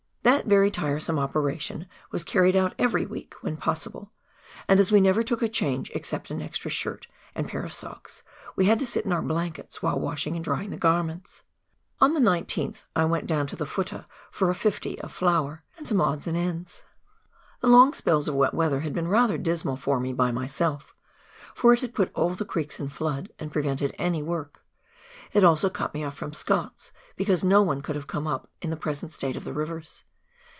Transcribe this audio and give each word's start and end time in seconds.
That 0.23 0.45
very 0.45 0.69
tiresome 0.69 1.17
operation 1.17 1.87
was 2.11 2.23
carried 2.23 2.55
out 2.55 2.75
every 2.77 3.07
week 3.07 3.33
when 3.41 3.57
possible, 3.57 4.11
and 4.67 4.79
as 4.79 4.91
we 4.91 5.01
never 5.01 5.23
took 5.23 5.41
a 5.41 5.49
change, 5.49 5.89
except 5.95 6.29
an 6.29 6.43
extra 6.43 6.69
shirt 6.69 7.07
and 7.33 7.47
pair 7.49 7.63
of 7.63 7.73
socks, 7.73 8.21
we 8.55 8.65
had 8.67 8.77
to 8.77 8.85
sit 8.85 9.03
in 9.03 9.13
our 9.13 9.23
blankets 9.23 9.81
while 9.81 9.99
washing 9.99 10.35
and 10.35 10.45
drying 10.45 10.69
the 10.69 10.77
garments. 10.77 11.41
On 11.99 12.13
the 12.13 12.19
19th, 12.19 12.83
I 12.95 13.03
went 13.05 13.25
down 13.25 13.47
to 13.47 13.55
the 13.55 13.65
futtah 13.65 14.05
for 14.29 14.51
a 14.51 14.55
"fifty" 14.55 14.99
of 15.01 15.11
flour, 15.11 15.63
and 15.75 15.87
some 15.87 15.99
odds 15.99 16.27
and 16.27 16.37
ends. 16.37 16.83
The 17.61 17.67
long 17.67 17.91
spells 17.91 18.27
of 18.27 18.35
wet 18.35 18.53
weather 18.53 18.81
had 18.81 18.93
been 18.93 19.07
rather 19.07 19.39
dismal 19.39 19.75
for 19.75 19.99
me 19.99 20.13
by 20.13 20.29
myself, 20.31 20.93
for 21.55 21.73
it 21.73 21.79
had 21.79 21.95
put 21.95 22.11
all 22.13 22.35
the 22.35 22.45
creeks 22.45 22.79
in 22.79 22.89
flood 22.89 23.31
and 23.39 23.51
prevented 23.51 23.95
any 23.97 24.21
work. 24.21 24.63
It 25.33 25.43
also 25.43 25.71
cut 25.71 25.95
me 25.95 26.01
ofi" 26.01 26.13
from 26.13 26.33
Scott's, 26.33 26.91
because 27.15 27.43
no 27.43 27.63
one 27.63 27.81
could 27.81 27.95
have 27.95 28.05
come 28.05 28.27
up 28.27 28.47
in 28.61 28.69
the 28.69 28.77
present 28.77 29.11
state 29.11 29.35
of 29.35 29.45
the 29.45 29.53
rivers. 29.53 30.03